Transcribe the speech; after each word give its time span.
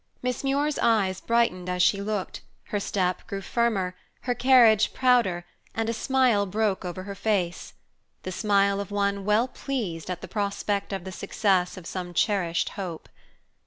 Miss 0.23 0.43
Muir's 0.43 0.79
eyes 0.79 1.21
brightened 1.21 1.69
as 1.69 1.83
she 1.83 2.01
looked, 2.01 2.41
her 2.69 2.79
step 2.79 3.27
grew 3.27 3.41
firmer, 3.43 3.95
her 4.21 4.33
carriage 4.33 4.95
prouder, 4.95 5.45
and 5.75 5.89
a 5.89 5.93
smile 5.93 6.47
broke 6.47 6.83
over 6.83 7.03
her 7.03 7.13
face; 7.13 7.75
the 8.23 8.31
smile 8.31 8.79
of 8.79 8.89
one 8.89 9.25
well 9.25 9.47
pleased 9.47 10.09
at 10.09 10.21
the 10.21 10.27
prospect 10.27 10.91
of 10.91 11.03
the 11.03 11.11
success 11.11 11.77
of 11.77 11.85
some 11.85 12.15
cherished 12.15 12.69
hope. 12.69 13.09